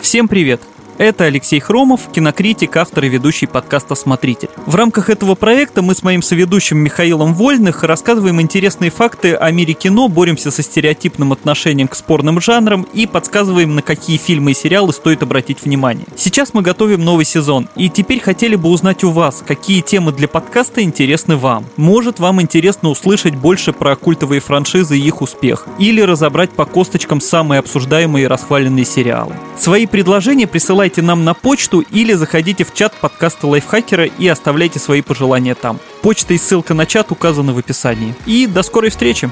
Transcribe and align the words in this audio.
Всем 0.00 0.28
привет! 0.28 0.62
Это 0.98 1.24
Алексей 1.24 1.60
Хромов, 1.60 2.02
кинокритик, 2.12 2.76
автор 2.76 3.04
и 3.04 3.08
ведущий 3.08 3.46
подкаста 3.46 3.94
«Смотритель». 3.94 4.50
В 4.66 4.74
рамках 4.74 5.08
этого 5.08 5.34
проекта 5.34 5.80
мы 5.80 5.94
с 5.94 6.02
моим 6.02 6.22
соведущим 6.22 6.78
Михаилом 6.78 7.32
Вольных 7.32 7.84
рассказываем 7.84 8.40
интересные 8.40 8.90
факты 8.90 9.34
о 9.34 9.50
мире 9.50 9.72
кино, 9.72 10.08
боремся 10.08 10.50
со 10.50 10.62
стереотипным 10.62 11.32
отношением 11.32 11.88
к 11.88 11.94
спорным 11.94 12.40
жанрам 12.40 12.86
и 12.92 13.06
подсказываем, 13.06 13.74
на 13.74 13.82
какие 13.82 14.18
фильмы 14.18 14.50
и 14.50 14.54
сериалы 14.54 14.92
стоит 14.92 15.22
обратить 15.22 15.64
внимание. 15.64 16.06
Сейчас 16.16 16.52
мы 16.52 16.62
готовим 16.62 17.02
новый 17.02 17.24
сезон, 17.24 17.68
и 17.76 17.88
теперь 17.88 18.20
хотели 18.20 18.56
бы 18.56 18.68
узнать 18.68 19.02
у 19.04 19.10
вас, 19.10 19.42
какие 19.46 19.80
темы 19.80 20.12
для 20.12 20.28
подкаста 20.28 20.82
интересны 20.82 21.36
вам. 21.36 21.64
Может, 21.76 22.18
вам 22.18 22.42
интересно 22.42 22.90
услышать 22.90 23.34
больше 23.34 23.72
про 23.72 23.96
культовые 23.96 24.40
франшизы 24.40 24.98
и 24.98 25.02
их 25.02 25.22
успех, 25.22 25.66
или 25.78 26.02
разобрать 26.02 26.50
по 26.50 26.66
косточкам 26.66 27.20
самые 27.20 27.60
обсуждаемые 27.60 28.24
и 28.24 28.28
расхваленные 28.28 28.84
сериалы. 28.84 29.34
Свои 29.58 29.86
предложения 29.86 30.46
присылайте 30.46 30.89
присылайте 30.90 31.02
нам 31.02 31.24
на 31.24 31.34
почту 31.34 31.80
или 31.80 32.14
заходите 32.14 32.64
в 32.64 32.74
чат 32.74 32.92
подкаста 33.00 33.46
Лайфхакера 33.46 34.06
и 34.06 34.26
оставляйте 34.28 34.78
свои 34.78 35.02
пожелания 35.02 35.54
там. 35.54 35.78
Почта 36.02 36.34
и 36.34 36.38
ссылка 36.38 36.74
на 36.74 36.86
чат 36.86 37.12
указаны 37.12 37.52
в 37.52 37.58
описании. 37.58 38.14
И 38.26 38.46
до 38.46 38.62
скорой 38.62 38.90
встречи! 38.90 39.30